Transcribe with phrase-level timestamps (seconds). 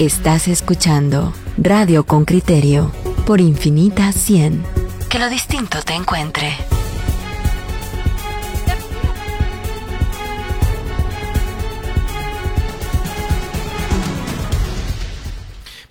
[0.00, 2.90] Estás escuchando Radio con Criterio
[3.26, 4.64] por Infinita 100.
[5.10, 6.54] Que lo distinto te encuentre.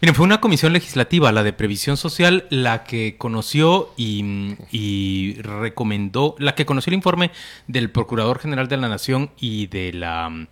[0.02, 6.34] Miren, fue una comisión legislativa, la de previsión social, la que conoció y, y, recomendó,
[6.39, 7.30] la que conoció el informe
[7.68, 10.48] del Procurador General de la Nación y de la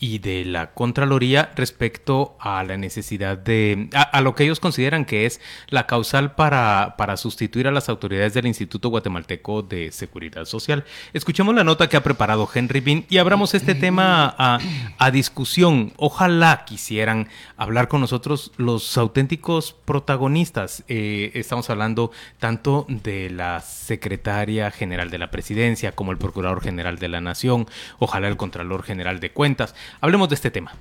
[0.00, 5.26] y de la Contraloría respecto a la necesidad de, a, lo que ellos consideran que
[5.26, 10.84] es la causal para, para sustituir a las autoridades del Instituto Guatemalteco de Seguridad Social.
[11.12, 14.58] Escuchemos la nota que ha preparado Henry Bean y abramos este tema a,
[14.96, 15.92] a discusión.
[15.98, 17.28] Ojalá quisieran
[17.58, 20.82] hablar con nosotros los auténticos protagonistas.
[20.88, 26.98] Eh, estamos hablando tanto de la secretaria general de la presidencia como el procurador general
[26.98, 27.66] de la nación,
[27.98, 29.74] ojalá el contralor general de cuentas.
[30.00, 30.72] Hablemos de este tema.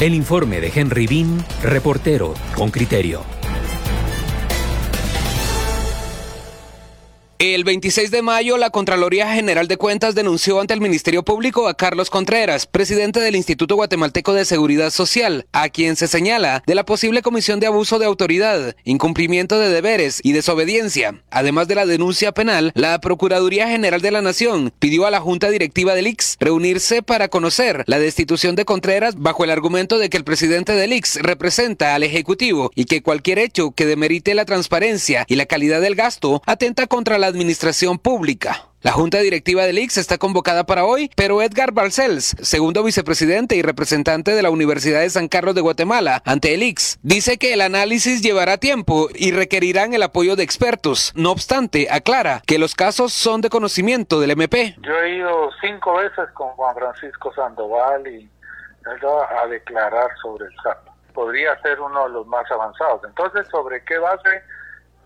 [0.00, 3.33] El informe de Henry Bean, reportero con criterio.
[7.52, 11.74] El 26 de mayo, la Contraloría General de Cuentas denunció ante el Ministerio Público a
[11.74, 16.86] Carlos Contreras, presidente del Instituto Guatemalteco de Seguridad Social, a quien se señala de la
[16.86, 21.22] posible comisión de abuso de autoridad, incumplimiento de deberes y desobediencia.
[21.30, 25.50] Además de la denuncia penal, la Procuraduría General de la Nación pidió a la Junta
[25.50, 30.16] Directiva del IX reunirse para conocer la destitución de Contreras bajo el argumento de que
[30.16, 35.26] el presidente del IX representa al Ejecutivo y que cualquier hecho que demerite la transparencia
[35.28, 38.68] y la calidad del gasto atenta contra la administración pública.
[38.80, 43.62] La Junta Directiva del IX está convocada para hoy, pero Edgar Barcels, segundo vicepresidente y
[43.62, 47.62] representante de la Universidad de San Carlos de Guatemala ante el IX, dice que el
[47.62, 51.12] análisis llevará tiempo y requerirán el apoyo de expertos.
[51.16, 54.76] No obstante, aclara que los casos son de conocimiento del MP.
[54.82, 58.28] Yo he ido cinco veces con Juan Francisco Sandoval y
[58.86, 60.88] a declarar sobre el SAP.
[61.14, 63.00] Podría ser uno de los más avanzados.
[63.04, 64.42] Entonces, ¿sobre qué base?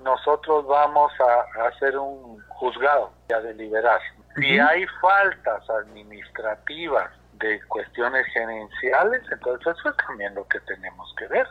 [0.01, 4.01] Nosotros vamos a, hacer un juzgado y a deliberar.
[4.37, 11.27] Si hay faltas administrativas de cuestiones gerenciales, entonces eso es también lo que tenemos que
[11.27, 11.47] ver,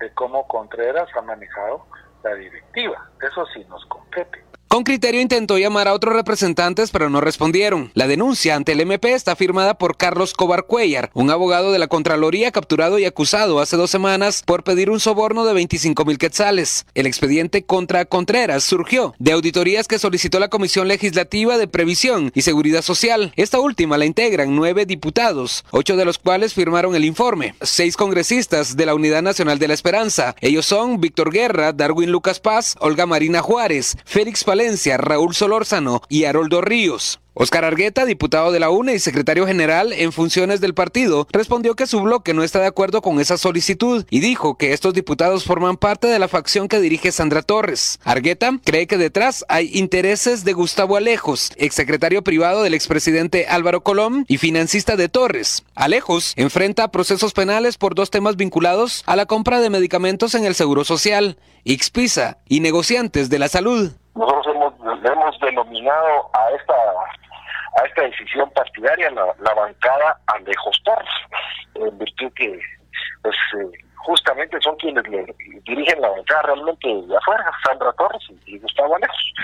[0.00, 1.86] de cómo Contreras ha manejado
[2.24, 3.08] la directiva.
[3.20, 4.44] Eso sí nos compete.
[4.72, 7.90] Con criterio intentó llamar a otros representantes, pero no respondieron.
[7.92, 11.88] La denuncia ante el MP está firmada por Carlos Cobar Cuellar, un abogado de la
[11.88, 16.86] Contraloría capturado y acusado hace dos semanas por pedir un soborno de 25 mil quetzales.
[16.94, 22.40] El expediente contra Contreras surgió de auditorías que solicitó la Comisión Legislativa de Previsión y
[22.40, 23.34] Seguridad Social.
[23.36, 27.54] Esta última la integran nueve diputados, ocho de los cuales firmaron el informe.
[27.60, 30.34] Seis congresistas de la Unidad Nacional de la Esperanza.
[30.40, 34.44] Ellos son Víctor Guerra, Darwin Lucas Paz, Olga Marina Juárez, Félix
[34.98, 37.20] Raúl Solórzano y Haroldo Ríos.
[37.34, 41.86] Oscar Argueta, diputado de la UNE y secretario general en funciones del partido, respondió que
[41.86, 45.78] su bloque no está de acuerdo con esa solicitud y dijo que estos diputados forman
[45.78, 47.98] parte de la facción que dirige Sandra Torres.
[48.04, 54.26] Argueta cree que detrás hay intereses de Gustavo Alejos, exsecretario privado del expresidente Álvaro Colón
[54.28, 55.64] y financista de Torres.
[55.74, 60.54] Alejos enfrenta procesos penales por dos temas vinculados a la compra de medicamentos en el
[60.54, 63.92] Seguro Social, Ixpisa y negociantes de la salud.
[64.14, 64.74] Nosotros hemos,
[65.04, 66.74] hemos denominado a esta
[67.74, 71.08] a esta decisión partidaria la, la bancada Alejos Torres,
[71.74, 72.60] en virtud que
[73.22, 75.24] pues eh, justamente son quienes le
[75.64, 79.34] dirigen la bancada realmente de afuera, Sandra Torres y, Gustavo Alejos.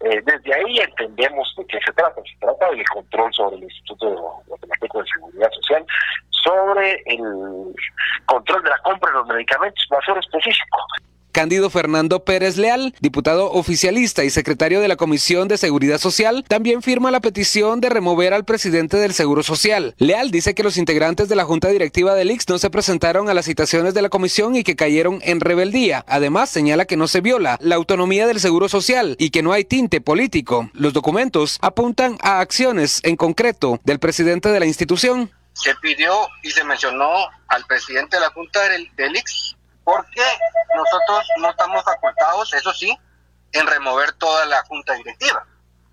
[0.00, 2.20] Eh, desde ahí entendemos de qué se trata.
[2.22, 5.86] Se trata del control sobre el Instituto Guatemalteco de Seguridad Social,
[6.30, 7.74] sobre el
[8.26, 10.78] control de la compra de los medicamentos, va a ser específico.
[11.32, 16.82] Cándido Fernando Pérez Leal, diputado oficialista y secretario de la Comisión de Seguridad Social, también
[16.82, 19.94] firma la petición de remover al presidente del Seguro Social.
[19.98, 23.34] Leal dice que los integrantes de la Junta Directiva del IX no se presentaron a
[23.34, 26.04] las citaciones de la comisión y que cayeron en rebeldía.
[26.08, 29.64] Además, señala que no se viola la autonomía del Seguro Social y que no hay
[29.64, 30.70] tinte político.
[30.74, 35.30] Los documentos apuntan a acciones en concreto del presidente de la institución.
[35.52, 36.12] Se pidió
[36.42, 37.10] y se mencionó
[37.48, 39.16] al presidente de la Junta del, del
[39.90, 40.22] porque
[40.76, 42.96] nosotros no estamos facultados, eso sí,
[43.52, 45.44] en remover toda la junta directiva,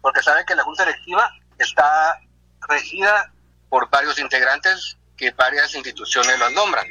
[0.01, 2.19] porque saben que la junta directiva está
[2.67, 3.31] regida
[3.69, 6.85] por varios integrantes que varias instituciones los nombran.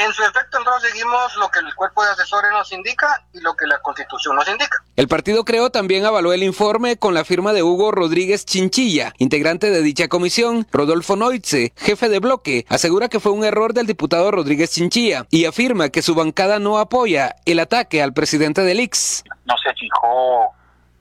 [0.00, 3.54] En su efecto, entonces seguimos lo que el cuerpo de asesores nos indica y lo
[3.54, 4.82] que la constitución nos indica.
[4.96, 9.70] El partido Creo también avaló el informe con la firma de Hugo Rodríguez Chinchilla, integrante
[9.70, 10.66] de dicha comisión.
[10.72, 15.44] Rodolfo Noitze, jefe de bloque, asegura que fue un error del diputado Rodríguez Chinchilla y
[15.44, 19.24] afirma que su bancada no apoya el ataque al presidente del IX.
[19.44, 20.46] No se fijó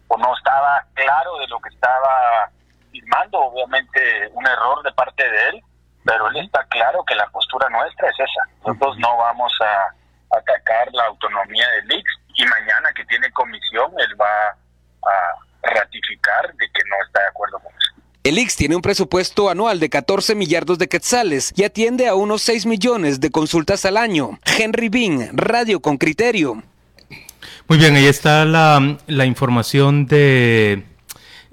[0.10, 2.52] o no estaba claro de lo que estaba
[2.92, 5.64] firmando, obviamente un error de parte de él
[6.10, 8.50] pero él está claro que la postura nuestra es esa.
[8.66, 14.20] Nosotros no vamos a atacar la autonomía del IX y mañana que tiene comisión él
[14.20, 18.02] va a ratificar de que no está de acuerdo con eso.
[18.24, 22.42] El IX tiene un presupuesto anual de 14 millardos de quetzales y atiende a unos
[22.42, 24.40] 6 millones de consultas al año.
[24.58, 26.64] Henry Bean, Radio con Criterio.
[27.68, 30.89] Muy bien, ahí está la, la información de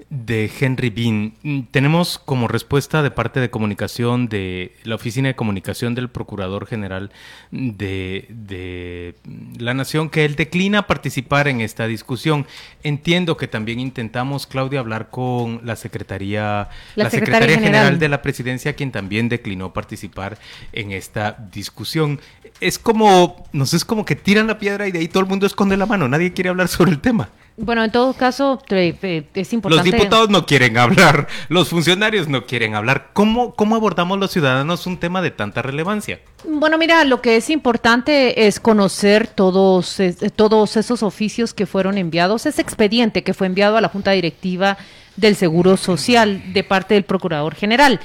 [0.09, 1.33] de Henry Bean.
[1.43, 6.65] Mm, tenemos como respuesta de parte de comunicación de la Oficina de Comunicación del Procurador
[6.65, 7.11] General
[7.51, 9.15] de, de,
[9.59, 12.47] la Nación que él declina participar en esta discusión.
[12.83, 17.63] Entiendo que también intentamos, Claudia, hablar con la Secretaría, la, Secretaria, General.
[17.63, 20.37] General de la Presidencia, quien también declinó participar
[20.71, 22.21] en esta discusión.
[22.61, 25.29] Es como, no sé, es como que tiran la piedra y de ahí todo el
[25.29, 27.29] mundo esconde la mano, nadie quiere hablar sobre el tema.
[27.59, 29.89] Bueno, en todo caso, es importante.
[29.89, 33.09] Los diputados no quieren hablar, los funcionarios no quieren hablar.
[33.13, 36.19] ¿Cómo, ¿Cómo abordamos los ciudadanos un tema de tanta relevancia?
[36.47, 39.97] Bueno, mira, lo que es importante es conocer todos,
[40.35, 44.77] todos esos oficios que fueron enviados, ese expediente que fue enviado a la Junta Directiva
[45.15, 47.99] del Seguro Social de parte del Procurador General.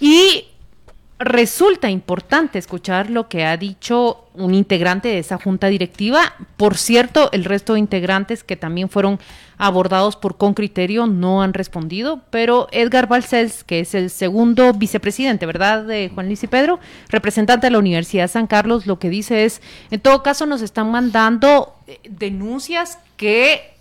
[0.00, 0.46] Y
[1.18, 6.34] resulta importante escuchar lo que ha dicho un integrante de esa junta directiva.
[6.58, 9.18] Por cierto, el resto de integrantes que también fueron
[9.56, 15.46] abordados por con criterio no han respondido, pero Edgar Balcells, que es el segundo vicepresidente,
[15.46, 19.08] ¿verdad?, de Juan Luis y Pedro, representante de la Universidad de San Carlos, lo que
[19.08, 23.75] dice es, en todo caso nos están mandando eh, denuncias que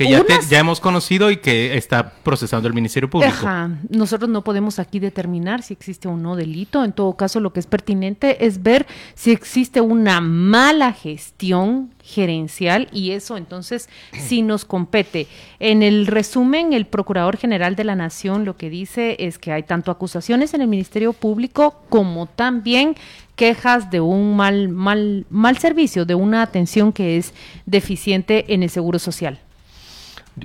[0.00, 3.34] que ya, ya hemos conocido y que está procesando el Ministerio Público.
[3.34, 3.70] Ajá.
[3.90, 6.82] Nosotros no podemos aquí determinar si existe o no delito.
[6.84, 12.88] En todo caso, lo que es pertinente es ver si existe una mala gestión gerencial
[12.92, 15.26] y eso entonces sí nos compete.
[15.58, 19.64] En el resumen, el Procurador General de la Nación lo que dice es que hay
[19.64, 22.96] tanto acusaciones en el Ministerio Público como también
[23.36, 27.34] quejas de un mal, mal, mal servicio, de una atención que es
[27.66, 29.40] deficiente en el Seguro Social.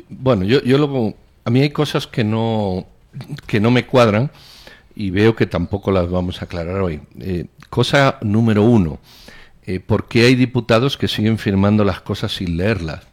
[0.10, 1.14] Bueno, yo, yo lo,
[1.44, 2.86] a mí hay cosas que no,
[3.48, 4.32] que no me cuadran
[4.96, 7.02] y veo que tampoco las vamos a aclarar hoy.
[7.20, 9.00] Eh, cosa número uno,
[9.66, 13.04] eh, ¿por qué hay diputados que siguen firmando las cosas sin leerlas?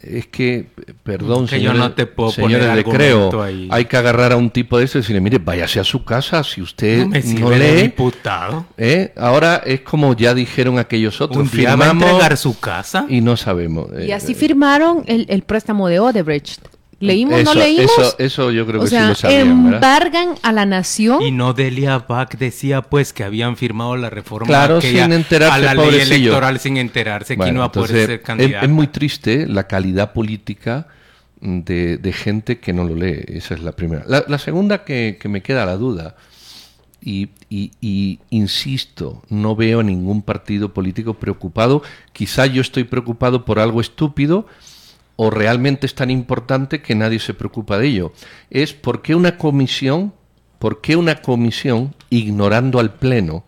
[0.00, 0.66] Es que,
[1.02, 4.78] perdón, señores, yo no te puedo señores de Creo, hay que agarrar a un tipo
[4.78, 7.82] de eso y decirle, mire, váyase a su casa, si usted no, lee...
[7.82, 8.66] diputado.
[8.76, 9.12] ¿eh?
[9.16, 13.06] Ahora es como ya dijeron aquellos otros, ¿Un día firmamos a entregar su casa?
[13.08, 13.88] Y no sabemos.
[14.06, 16.77] Y así firmaron el, el préstamo de Odebrecht.
[17.00, 17.92] ¿Leímos eso, no leímos?
[17.92, 21.22] Eso, eso yo creo o que sea, sí lo sabían, embargan a la nación.
[21.22, 25.74] Y no Delia Bach decía pues que habían firmado la reforma claro, sin enterarse, a
[25.74, 28.56] la ley electoral sin enterarse bueno, que no va a poder ser candidato.
[28.56, 30.88] Es, es, muy triste la calidad política
[31.40, 33.22] de, de, gente que no lo lee.
[33.28, 34.02] Esa es la primera.
[34.08, 36.16] La, la segunda que, que, me queda la duda.
[37.00, 41.82] Y, y, y, insisto, no veo a ningún partido político preocupado.
[42.12, 44.46] Quizá yo estoy preocupado por algo estúpido
[45.20, 48.12] o realmente es tan importante que nadie se preocupa de ello.
[48.50, 50.14] Es por qué una comisión,
[50.60, 53.42] por qué una comisión, ignorando al Pleno,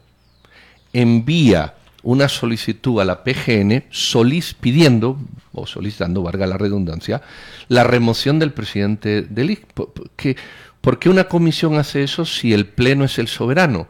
[0.92, 5.16] envía una solicitud a la PGN solis, pidiendo,
[5.52, 7.22] o solicitando, valga la redundancia,
[7.68, 10.36] la remoción del presidente del IC.
[10.80, 13.86] ¿Por qué una comisión hace eso si el Pleno es el soberano?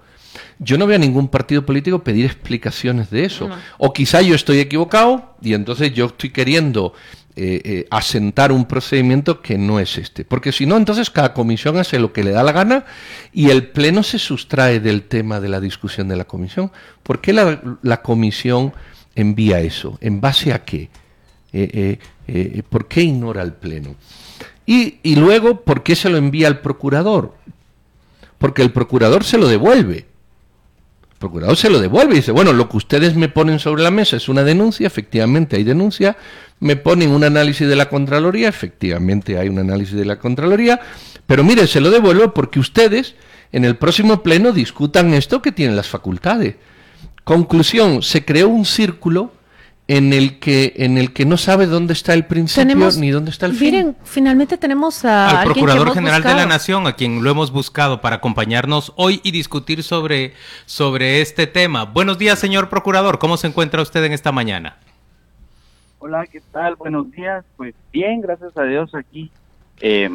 [0.58, 3.48] Yo no veo a ningún partido político pedir explicaciones de eso.
[3.48, 3.56] No.
[3.78, 6.92] O quizá yo estoy equivocado y entonces yo estoy queriendo
[7.42, 10.26] eh, eh, asentar un procedimiento que no es este.
[10.26, 12.84] Porque si no, entonces cada comisión hace lo que le da la gana
[13.32, 16.70] y el Pleno se sustrae del tema de la discusión de la comisión.
[17.02, 18.74] ¿Por qué la, comisión
[19.14, 19.96] envía eso?
[20.02, 20.90] ¿En base a qué?
[21.54, 21.98] Eh,
[22.68, 23.94] ¿Por qué ignora al Pleno?
[24.66, 27.34] Y, y luego, ¿por qué se lo envía al procurador?
[28.36, 30.09] Porque el procurador se lo devuelve
[31.20, 34.16] procurador se lo devuelve y dice, bueno, lo que ustedes me ponen sobre la mesa
[34.16, 36.16] es una denuncia, efectivamente hay denuncia,
[36.60, 40.80] me ponen un análisis de la Contraloría, efectivamente hay un análisis de la Contraloría,
[41.26, 43.16] pero mire, se lo devuelvo porque ustedes
[43.52, 46.56] en el próximo pleno discutan esto que tienen las facultades.
[47.22, 49.30] Conclusión, se creó un círculo
[49.90, 53.32] en el que en el que no sabe dónde está el principio tenemos, ni dónde
[53.32, 53.72] está el fin.
[53.72, 56.36] Miren, finalmente tenemos a al procurador general buscado.
[56.36, 61.20] de la nación a quien lo hemos buscado para acompañarnos hoy y discutir sobre sobre
[61.20, 61.86] este tema.
[61.86, 64.76] Buenos días, señor procurador, ¿cómo se encuentra usted en esta mañana?
[65.98, 66.76] Hola, ¿qué tal?
[66.76, 67.44] Buenos días.
[67.56, 69.28] Pues bien, gracias a Dios aquí
[69.80, 70.08] eh,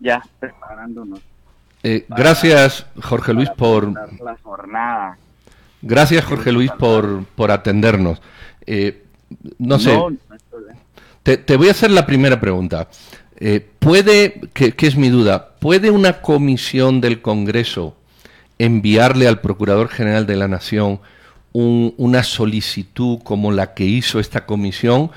[0.00, 1.20] ya preparándonos.
[1.84, 3.88] Eh, gracias, Jorge Luis, por
[4.20, 5.16] la jornada.
[5.80, 8.20] Gracias, Jorge Luis, por por atendernos.
[8.66, 9.04] Eh,
[9.58, 9.92] no sé.
[9.92, 10.18] No, no
[11.22, 12.88] te, te, voy a hacer la primera pregunta.
[13.38, 17.96] Eh, ¿Puede, que, que, es mi duda, puede una comisión del Congreso
[18.58, 21.00] enviarle al Procurador General de la Nación
[21.52, 25.10] una solicitud como la que hizo esta comisión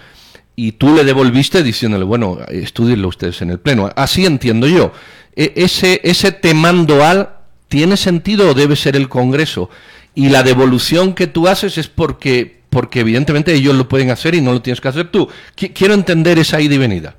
[0.56, 3.90] y tú le devolviste diciéndole, bueno, estudienlo ustedes en el Pleno.
[3.96, 4.94] Así entiendo yo.
[5.36, 7.30] E, ese, ese te mando al
[7.70, 9.70] tiene sentido o debe ser el Congreso.
[10.16, 14.42] Y la devolución que tú haces es porque, porque evidentemente ellos lo pueden hacer y
[14.42, 15.28] no lo tienes que hacer tú.
[15.56, 17.16] quiero entender esa ida y venida.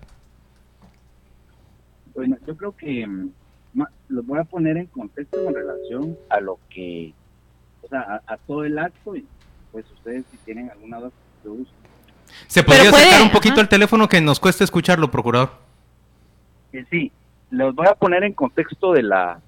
[2.15, 3.31] Bueno, yo creo que mm,
[4.09, 7.13] lo voy a poner en contexto con relación a lo que,
[7.83, 9.25] o sea, a, todo el acto y
[9.73, 11.11] pues ustedes si tienen alguna duda,
[12.47, 15.51] ¿Se podría acercar un poquito el teléfono que nos cuesta escucharlo, procurador?
[16.73, 17.11] Eh, sí,
[17.51, 19.41] los voy a poner en contexto de la,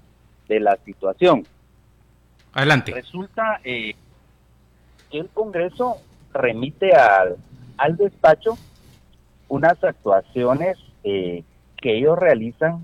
[0.47, 1.45] de la situación.
[2.53, 2.93] Adelante.
[2.93, 3.95] Resulta eh,
[5.19, 5.97] el Congreso
[6.33, 7.37] remite al,
[7.77, 8.57] al despacho
[9.47, 11.43] unas actuaciones eh,
[11.77, 12.83] que ellos realizan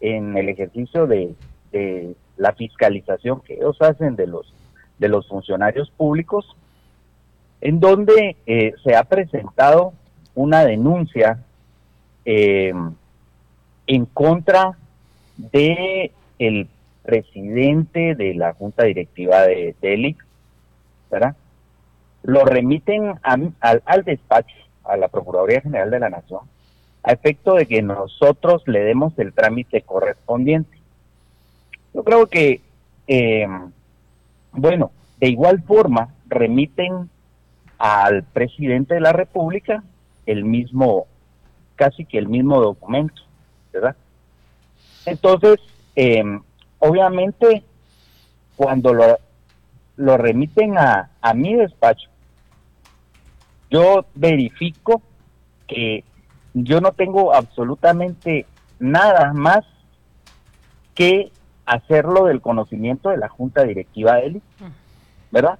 [0.00, 1.34] en el ejercicio de,
[2.36, 4.52] la fiscalización que ellos hacen de los
[4.98, 6.56] de los funcionarios públicos,
[7.60, 9.92] en donde eh, se ha presentado
[10.34, 11.44] una denuncia
[12.24, 12.72] eh,
[13.86, 14.78] en contra
[15.36, 16.68] de el
[17.02, 20.16] presidente de la junta directiva de, de
[21.10, 21.36] ¿verdad?
[22.26, 26.40] Lo remiten al, al despacho, a la Procuraduría General de la Nación,
[27.04, 30.76] a efecto de que nosotros le demos el trámite correspondiente.
[31.94, 32.60] Yo creo que,
[33.06, 33.46] eh,
[34.50, 34.90] bueno,
[35.20, 37.08] de igual forma remiten
[37.78, 39.84] al presidente de la República
[40.26, 41.06] el mismo,
[41.76, 43.22] casi que el mismo documento,
[43.72, 43.94] ¿verdad?
[45.04, 45.60] Entonces,
[45.94, 46.24] eh,
[46.80, 47.62] obviamente,
[48.56, 49.16] cuando lo,
[49.94, 52.10] lo remiten a, a mi despacho,
[53.70, 55.02] yo verifico
[55.66, 56.04] que
[56.54, 58.46] yo no tengo absolutamente
[58.78, 59.64] nada más
[60.94, 61.30] que
[61.66, 64.42] hacerlo del conocimiento de la Junta Directiva de él,
[65.30, 65.58] ¿verdad?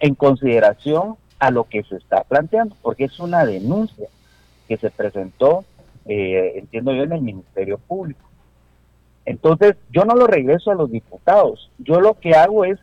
[0.00, 4.08] En consideración a lo que se está planteando, porque es una denuncia
[4.66, 5.64] que se presentó,
[6.06, 8.28] eh, entiendo yo, en el Ministerio Público.
[9.24, 12.78] Entonces, yo no lo regreso a los diputados, yo lo que hago es,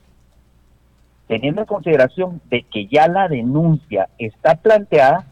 [1.29, 5.27] teniendo en consideración de que ya la denuncia está planteada,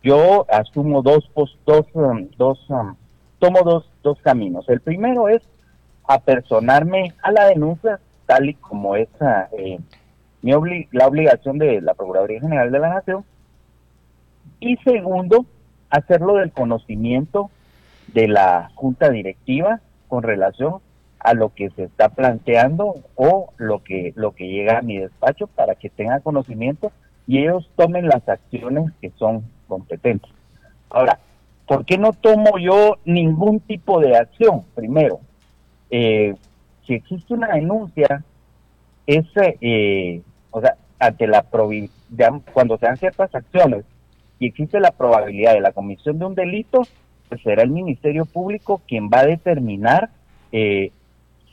[0.00, 1.28] yo asumo dos,
[1.66, 2.94] dos, um, dos um,
[3.40, 4.68] tomo dos, dos caminos.
[4.68, 5.42] El primero es
[6.06, 9.80] apersonarme a la denuncia, tal y como es ah, eh,
[10.40, 10.52] mi
[10.92, 13.24] la obligación de la Procuraduría General de la Nación.
[14.60, 15.46] Y segundo,
[15.90, 17.50] hacerlo del conocimiento
[18.06, 20.76] de la Junta Directiva con relación
[21.20, 25.46] a lo que se está planteando o lo que lo que llega a mi despacho
[25.48, 26.92] para que tenga conocimiento
[27.26, 30.30] y ellos tomen las acciones que son competentes.
[30.90, 31.18] Ahora,
[31.66, 34.64] ¿por qué no tomo yo ningún tipo de acción?
[34.74, 35.20] Primero,
[35.90, 36.34] eh,
[36.86, 38.24] si existe una denuncia,
[39.06, 41.44] ese, eh, o sea, ante la
[42.52, 43.84] cuando se dan ciertas acciones
[44.38, 46.82] y existe la probabilidad de la comisión de un delito,
[47.28, 50.10] pues será el Ministerio Público quien va a determinar
[50.52, 50.92] eh,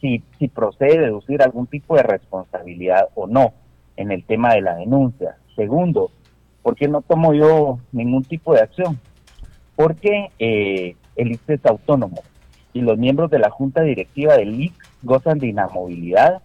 [0.01, 3.53] si, si procede deducir algún tipo de responsabilidad o no
[3.97, 5.37] en el tema de la denuncia.
[5.55, 6.11] Segundo,
[6.61, 8.99] ¿por qué no tomo yo ningún tipo de acción?
[9.75, 12.21] Porque eh, el ICE es autónomo
[12.73, 14.73] y los miembros de la junta directiva del IC
[15.03, 16.41] gozan de inamovilidad,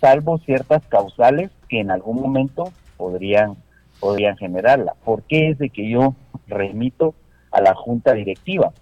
[0.00, 3.56] salvo ciertas causales que en algún momento podrían,
[4.00, 4.94] podrían generarla.
[5.04, 6.14] ¿Por qué es de que yo
[6.46, 7.14] remito
[7.50, 8.72] a la junta directiva?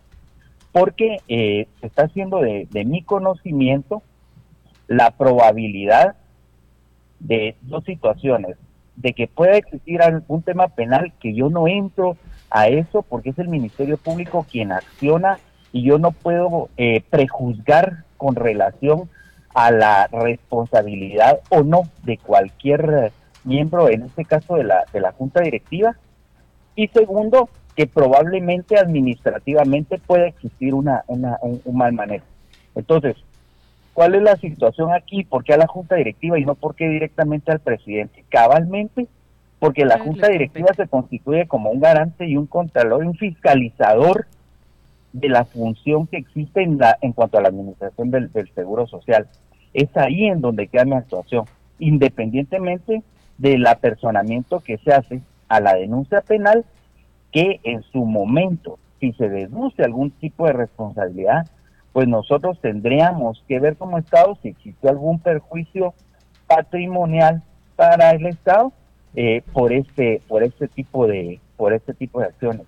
[0.70, 4.02] Porque eh, se está haciendo de, de mi conocimiento
[4.88, 6.16] la probabilidad
[7.20, 8.56] de dos situaciones
[8.96, 12.16] de que pueda existir algún tema penal que yo no entro
[12.50, 15.38] a eso porque es el Ministerio Público quien acciona
[15.72, 19.08] y yo no puedo eh, prejuzgar con relación
[19.54, 23.12] a la responsabilidad o no de cualquier
[23.44, 25.96] miembro, en este caso de la, de la Junta Directiva.
[26.74, 32.24] Y segundo, que probablemente administrativamente pueda existir una, una un, un, mal manejo.
[32.74, 33.16] Entonces,
[33.94, 35.24] ¿Cuál es la situación aquí?
[35.24, 38.24] ¿Por qué a la Junta Directiva y no por qué directamente al presidente?
[38.30, 39.06] Cabalmente,
[39.58, 44.26] porque la Junta Directiva se constituye como un garante y un contralor, un fiscalizador
[45.12, 49.28] de la función que existe en, la, en cuanto a la administración del, Seguro Social.
[49.74, 51.44] Es ahí en donde queda mi actuación,
[51.78, 53.02] independientemente
[53.36, 56.64] del apersonamiento que se hace a la denuncia penal,
[57.30, 61.46] que en su momento, si se deduce algún tipo de responsabilidad,
[61.92, 65.94] pues nosotros tendríamos que ver como Estado si existe algún perjuicio
[66.46, 67.42] patrimonial
[67.76, 68.72] para el Estado
[69.14, 72.66] eh, por este por este tipo de por este tipo de acciones.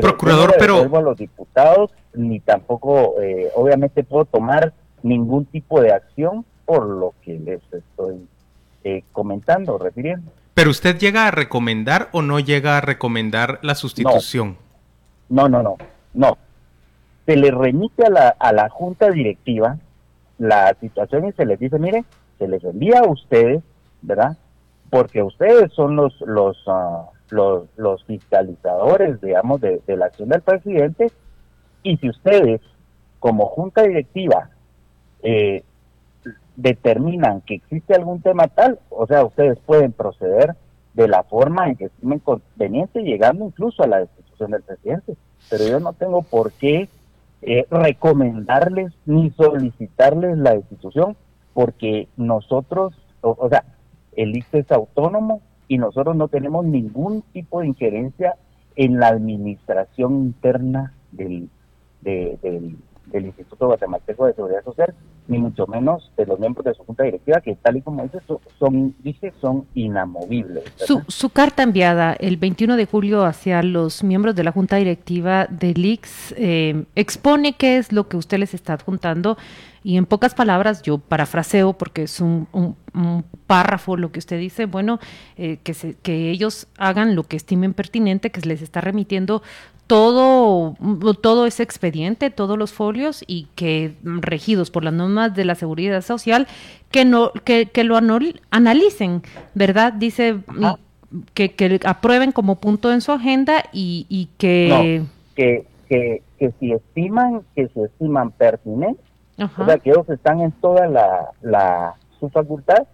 [0.00, 6.44] Procurador, pero a los diputados ni tampoco eh, obviamente puedo tomar ningún tipo de acción
[6.64, 8.26] por lo que les estoy
[8.84, 10.32] eh, comentando, refiriendo.
[10.54, 14.56] Pero usted llega a recomendar o no llega a recomendar la sustitución?
[15.28, 15.76] No, no, no,
[16.14, 16.38] no.
[17.26, 19.78] Se le remite a la, a la junta directiva
[20.38, 22.04] la situación y se les dice, mire,
[22.38, 23.62] se les envía a ustedes,
[24.02, 24.36] ¿verdad?
[24.90, 30.42] Porque ustedes son los los ah, los, los, fiscalizadores, digamos, de, de la acción del
[30.42, 31.10] presidente
[31.82, 32.60] y si ustedes
[33.18, 34.50] como junta directiva
[35.22, 35.64] eh,
[36.56, 40.54] determinan que existe algún tema tal, o sea, ustedes pueden proceder
[40.92, 45.16] de la forma en que estimen conveniente, llegando incluso a la destitución del presidente.
[45.50, 46.88] Pero yo no tengo por qué
[47.46, 51.14] eh, recomendarles ni solicitarles la destitución,
[51.52, 53.64] porque nosotros, o, sea,
[54.16, 58.36] el ICE es autónomo y nosotros no tenemos ningún tipo de injerencia
[58.76, 61.50] en la administración interna del,
[62.00, 62.78] del,
[63.14, 64.94] del Instituto Guatemalteco de Seguridad Social
[65.28, 68.18] ni mucho menos de los miembros de su junta directiva, que tal y como dice,
[68.58, 70.64] son, dice, son inamovibles.
[70.76, 75.46] Su, su, carta enviada el 21 de julio hacia los miembros de la junta directiva
[75.46, 79.38] del IX eh, expone qué es lo que usted les está adjuntando
[79.86, 82.48] y en pocas palabras, yo parafraseo porque es un,
[83.46, 84.98] párrafo lo que usted dice, bueno,
[85.36, 89.42] eh, que, se, que ellos hagan lo que estimen pertinente, que les está remitiendo
[89.86, 90.76] todo,
[91.20, 96.00] todo ese expediente, todos los folios y que regidos por las normas de la seguridad
[96.02, 96.46] social,
[96.90, 97.98] que no, que, que lo
[98.50, 99.22] analicen,
[99.54, 99.92] ¿verdad?
[99.92, 100.38] Dice
[101.34, 105.02] que, que aprueben como punto en su agenda y, y que...
[105.34, 109.02] que, que, que si estiman, que se estiman pertinente,
[109.36, 112.84] o sea, que ellos están en toda la, la su facultad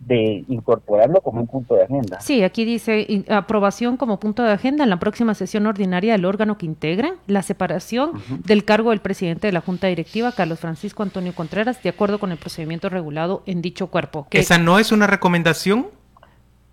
[0.00, 2.20] de incorporarlo como un punto de agenda.
[2.20, 6.56] Sí, aquí dice aprobación como punto de agenda en la próxima sesión ordinaria del órgano
[6.58, 8.12] que integra la separación
[8.44, 12.32] del cargo del presidente de la Junta Directiva, Carlos Francisco Antonio Contreras, de acuerdo con
[12.32, 14.26] el procedimiento regulado en dicho cuerpo.
[14.30, 15.88] ¿Esa no es una recomendación?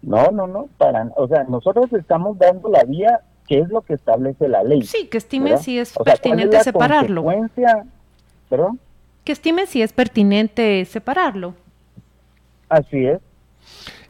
[0.01, 3.93] No, no, no, para, o sea, nosotros estamos dando la vía que es lo que
[3.93, 4.83] establece la ley.
[4.83, 7.25] Sí, que estime si es pertinente separarlo.
[8.49, 8.79] ¿Perdón?
[9.23, 11.53] Que estime si es pertinente separarlo.
[12.69, 13.19] Así es.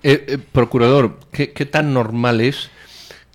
[0.03, 2.69] Eh, eh, procurador, ¿qué, tan normal es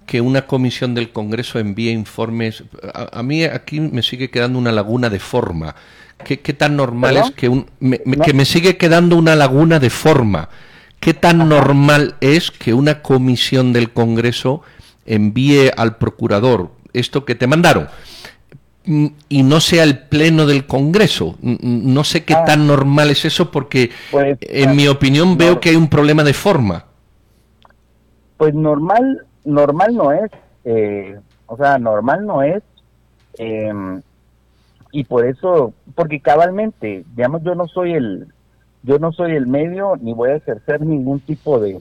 [0.07, 2.65] que una comisión del Congreso envíe informes?
[2.95, 5.75] A, mí aquí me sigue quedando una laguna de forma.
[6.25, 10.49] ¿Qué, tan normal es que, un, me, que me sigue quedando una laguna de forma?
[11.01, 14.63] ¿Qué tan normal es que una comisión del Congreso
[15.05, 17.89] envíe al procurador esto que te mandaron?
[18.85, 21.37] Y no sea el pleno del Congreso.
[21.41, 22.45] No sé qué ah.
[22.45, 26.35] tan normal es eso porque pues, en mi opinión veo que hay un problema de
[26.35, 26.87] forma.
[28.37, 30.31] Pues normal, normal no es,
[30.65, 32.63] eh, o sea, normal no es,
[33.39, 34.03] em,
[34.91, 38.27] y por eso, porque cabalmente, digamos, yo no soy el,
[38.83, 41.81] yo no soy el medio ni voy a ejercer ningún tipo de,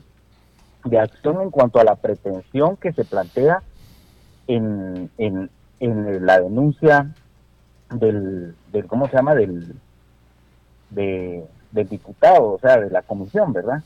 [0.85, 3.63] de acción en cuanto a la pretensión que se plantea
[4.47, 5.49] en, en,
[5.81, 7.13] en la denuncia
[7.89, 9.35] del, del ¿cómo se llama?
[9.35, 9.73] Del,
[10.91, 13.83] de, del diputado, o sea, de la comisión, ¿verdad?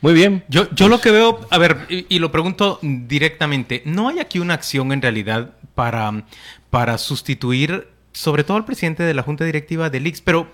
[0.00, 0.44] Muy bien.
[0.48, 4.54] Yo, yo lo que veo, a ver, y, lo pregunto directamente, ¿no hay aquí una
[4.54, 6.24] acción en realidad para,
[6.70, 10.20] para sustituir sobre todo al presidente de la Junta Directiva del IX?
[10.22, 10.46] Pero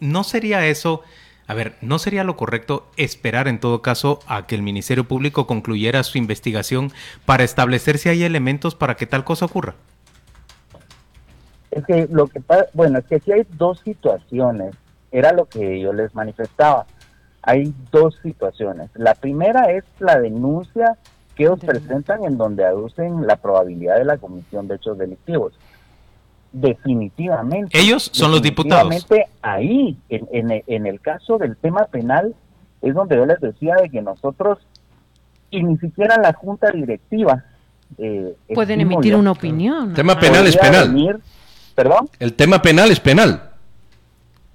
[0.00, 1.02] ¿no sería eso
[1.46, 5.46] a ver, ¿no sería lo correcto esperar en todo caso a que el Ministerio Público
[5.46, 6.90] concluyera su investigación
[7.26, 9.74] para establecer si hay elementos para que tal cosa ocurra?
[11.70, 14.74] Es que lo que pasa, bueno, es que aquí hay dos situaciones,
[15.10, 16.86] era lo que yo les manifestaba.
[17.42, 18.88] Hay dos situaciones.
[18.94, 20.96] La primera es la denuncia
[21.34, 25.52] que ellos presentan en donde aducen la probabilidad de la comisión de hechos delictivos
[26.54, 27.78] definitivamente.
[27.78, 29.06] Ellos son los diputados.
[29.42, 32.34] Ahí, en, en, el caso del tema penal,
[32.80, 34.58] es donde yo les decía de que nosotros,
[35.50, 37.44] y ni siquiera la junta directiva,
[37.98, 39.90] eh, pueden emitir una opinión.
[39.90, 41.20] El tema penal es penal.
[41.74, 42.08] ¿Perdón?
[42.20, 43.50] El tema penal es penal.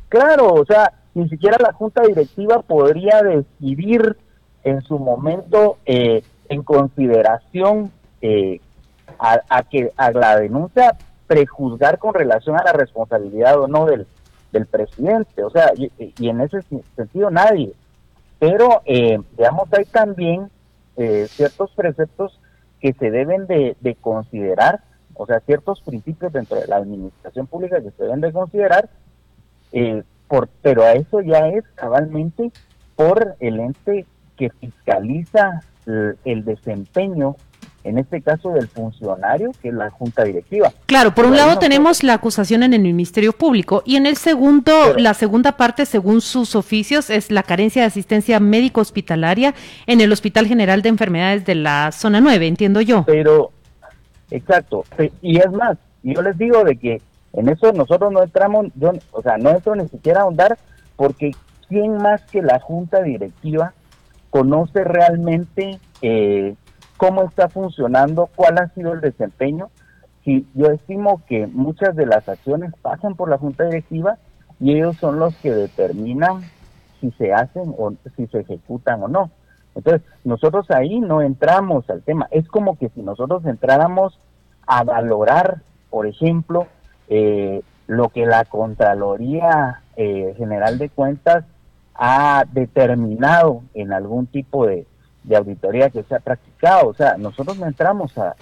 [0.08, 4.16] Claro, o sea, ni siquiera la junta directiva podría decidir
[4.64, 8.62] en su momento eh, en consideración eh,
[9.20, 10.98] a, a, que a la denuncia
[11.30, 14.08] prejuzgar con relación a la responsabilidad o no del,
[14.52, 15.92] del presidente, o sea, y,
[16.28, 16.62] en ese
[16.96, 17.72] sentido nadie.
[18.40, 19.20] Pero, eh,
[19.72, 20.50] hay también
[20.98, 22.40] eh, ciertos preceptos
[22.82, 24.82] que se deben de, considerar,
[25.14, 28.90] o sea, ciertos principios dentro de la administración pública que se deben de considerar,
[29.72, 32.52] eh, por, pero a eso ya es cabalmente
[32.96, 35.62] por el ente que fiscaliza
[36.26, 37.36] el desempeño
[37.84, 40.72] en este caso del funcionario, que es la junta directiva.
[40.86, 44.96] Claro, por un lado tenemos la acusación en el Ministerio Público y en el segundo,
[44.98, 49.54] la segunda parte, según sus oficios, es la carencia de asistencia médico hospitalaria
[49.88, 53.04] en el Hospital General de Enfermedades de la Zona 9, entiendo yo.
[53.06, 53.52] Pero,
[54.30, 54.84] exacto,
[55.22, 57.02] y es más, yo les digo de que
[57.34, 60.58] en eso nosotros no entramos, yo, o sea, no entro ni siquiera a ahondar,
[60.96, 61.32] porque
[61.68, 63.74] ¿quién más que la junta directiva
[64.30, 66.56] conoce realmente eh,
[67.00, 69.70] cómo está funcionando, cuál ha sido el desempeño.
[70.26, 74.18] Si yo estimo que muchas de las acciones pasan por la junta directiva
[74.60, 76.42] y ellos son los que determinan
[77.00, 79.32] si se hacen o si se ejecutan o no.
[79.76, 82.28] Entonces, nosotros ahí no entramos al tema.
[82.32, 84.20] Es como que si nosotros entráramos
[84.68, 86.68] a valorar, por ejemplo,
[87.08, 91.46] eh, lo que la Contraloría eh, General de Cuentas
[91.96, 94.86] ha determinado en algún tipo de,
[95.34, 96.22] auditoría que se ha.
[96.62, 98.36] O sea, nosotros no entramos a,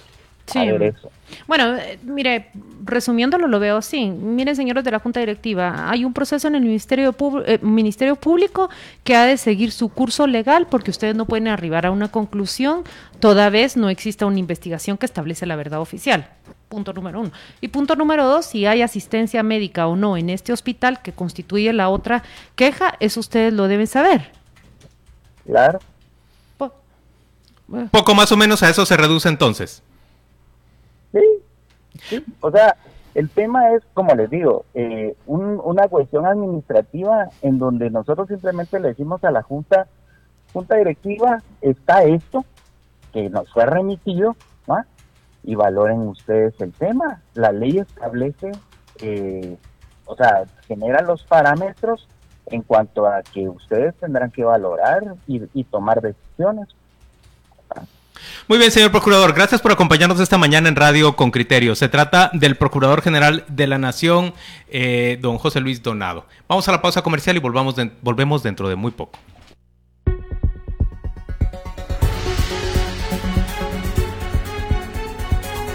[0.54, 1.10] ver eso.
[1.46, 2.50] Bueno, eh, mire,
[2.84, 4.06] resumiéndolo lo veo así.
[4.10, 7.14] Miren, señores de la Junta Directiva, hay un proceso en el Ministerio,
[7.46, 8.70] eh, Ministerio Público
[9.04, 12.84] que ha de seguir su curso legal porque ustedes no pueden arribar a una conclusión
[13.20, 16.28] toda vez no exista una investigación que establece la verdad oficial.
[16.68, 17.30] Punto número uno.
[17.60, 21.72] Y punto número dos, si hay asistencia médica o no en este hospital que constituye
[21.72, 22.22] la otra
[22.56, 24.30] queja, eso ustedes lo deben saber.
[25.46, 25.78] Claro.
[27.90, 29.82] Poco más o menos a eso se reduce entonces.
[31.12, 32.76] Sí, o sea,
[33.14, 38.88] el tema es, como les digo, eh, una cuestión administrativa en donde nosotros simplemente le
[38.88, 39.88] decimos a la Junta,
[40.52, 42.44] Junta Directiva, está esto
[43.12, 44.36] que nos fue remitido,
[45.44, 47.22] y valoren ustedes el tema.
[47.34, 48.52] La ley establece,
[49.00, 49.56] eh,
[50.04, 52.06] o sea, genera los parámetros
[52.46, 56.68] en cuanto a que ustedes tendrán que valorar y tomar decisiones.
[58.48, 61.74] Muy bien, señor procurador, gracias por acompañarnos esta mañana en Radio con Criterio.
[61.74, 64.34] Se trata del Procurador General de la Nación,
[64.68, 66.26] eh, don José Luis Donado.
[66.48, 69.18] Vamos a la pausa comercial y volvamos volvemos dentro de muy poco.